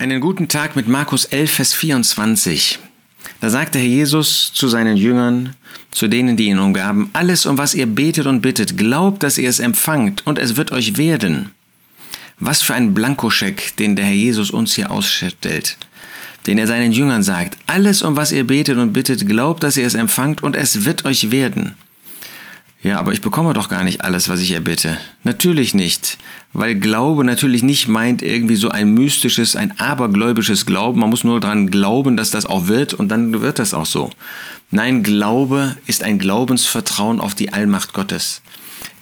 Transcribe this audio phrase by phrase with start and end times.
[0.00, 2.78] Einen guten Tag mit Markus 11, Vers 24.
[3.40, 5.56] Da sagte Herr Jesus zu seinen Jüngern,
[5.90, 9.48] zu denen, die ihn umgaben, alles, um was ihr betet und bittet, glaubt, dass ihr
[9.48, 11.50] es empfangt, und es wird euch werden.
[12.38, 15.76] Was für ein Blankoscheck, den der Herr Jesus uns hier ausstellt,
[16.46, 19.86] den er seinen Jüngern sagt, alles, um was ihr betet und bittet, glaubt, dass ihr
[19.86, 21.74] es empfangt, und es wird euch werden.
[22.82, 24.98] Ja, aber ich bekomme doch gar nicht alles, was ich erbitte.
[25.24, 26.16] Natürlich nicht.
[26.52, 31.00] Weil Glaube natürlich nicht meint irgendwie so ein mystisches, ein abergläubisches Glauben.
[31.00, 34.10] Man muss nur daran glauben, dass das auch wird und dann wird das auch so.
[34.70, 38.42] Nein, Glaube ist ein Glaubensvertrauen auf die Allmacht Gottes.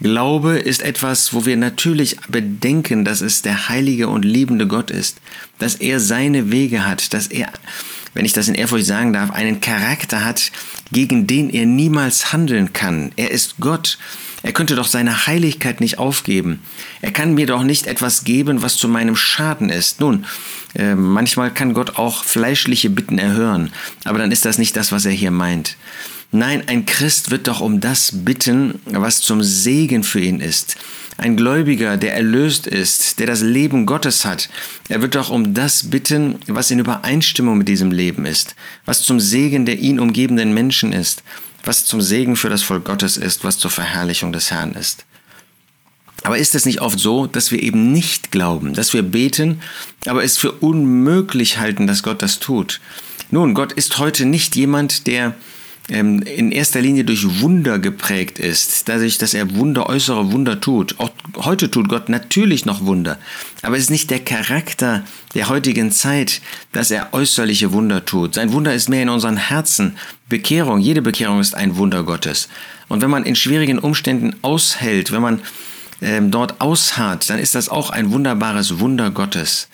[0.01, 5.19] Glaube ist etwas, wo wir natürlich bedenken, dass es der heilige und liebende Gott ist,
[5.59, 7.51] dass er seine Wege hat, dass er
[8.17, 10.51] wenn ich das in Ehrfurcht sagen darf, einen Charakter hat,
[10.91, 13.13] gegen den er niemals handeln kann.
[13.17, 13.99] Er ist Gott.
[14.43, 16.61] Er könnte doch seine Heiligkeit nicht aufgeben.
[17.03, 20.01] Er kann mir doch nicht etwas geben, was zu meinem Schaden ist.
[20.01, 20.25] Nun,
[20.75, 23.71] äh, manchmal kann Gott auch fleischliche Bitten erhören,
[24.05, 25.77] aber dann ist das nicht das, was er hier meint.
[26.37, 30.77] Nein, ein Christ wird doch um das bitten, was zum Segen für ihn ist.
[31.17, 34.51] Ein Gläubiger, der erlöst ist, der das Leben Gottes hat,
[34.91, 39.19] er wird doch um das bitten, was in Übereinstimmung mit diesem Leben ist, was zum
[39.19, 41.23] Segen der ihn umgebenden Menschen ist,
[41.65, 45.07] was zum Segen für das Volk Gottes ist, was zur Verherrlichung des Herrn ist.
[46.23, 49.63] Aber ist es nicht oft so, dass wir eben nicht glauben, dass wir beten,
[50.05, 52.83] aber es für unmöglich halten, dass Gott das tut?
[53.31, 55.35] Nun, Gott ist heute nicht jemand, der
[55.89, 60.99] in erster Linie durch Wunder geprägt ist, dadurch, dass er Wunder, äußere Wunder tut.
[60.99, 63.19] Auch heute tut Gott natürlich noch Wunder,
[63.63, 65.05] aber es ist nicht der Charakter
[65.35, 66.41] der heutigen Zeit,
[66.73, 68.35] dass er äußerliche Wunder tut.
[68.35, 69.97] Sein Wunder ist mehr in unseren Herzen.
[70.29, 72.49] Bekehrung, jede Bekehrung ist ein Wunder Gottes.
[72.89, 75.41] Und wenn man in schwierigen Umständen aushält, wenn man
[76.03, 79.69] ähm, dort ausharrt, dann ist das auch ein wunderbares Wunder Gottes.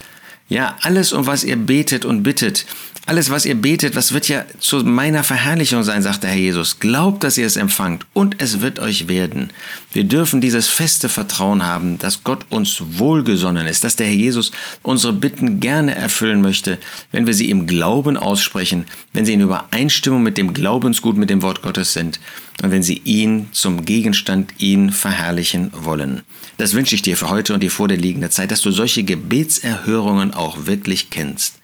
[0.49, 2.67] Ja, alles, um was ihr betet und bittet,
[3.05, 6.79] alles, was ihr betet, was wird ja zu meiner Verherrlichung sein, sagt der Herr Jesus.
[6.79, 9.51] Glaubt, dass ihr es empfangt und es wird euch werden.
[9.93, 14.53] Wir dürfen dieses feste Vertrauen haben, dass Gott uns wohlgesonnen ist, dass der Herr Jesus
[14.83, 16.79] unsere Bitten gerne erfüllen möchte,
[17.11, 21.43] wenn wir sie im Glauben aussprechen, wenn sie in Übereinstimmung mit dem Glaubensgut, mit dem
[21.43, 22.21] Wort Gottes sind
[22.63, 26.23] und wenn sie ihn zum Gegenstand, ihn verherrlichen wollen.
[26.59, 29.03] Das wünsche ich dir für heute und die vor dir liegende Zeit, dass du solche
[29.03, 31.59] Gebetserhörungen auch wirklich kennst.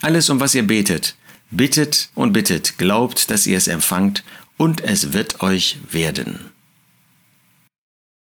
[0.00, 1.16] Alles, um was ihr betet,
[1.50, 4.22] bittet und bittet, glaubt, dass ihr es empfangt,
[4.56, 6.47] und es wird euch werden.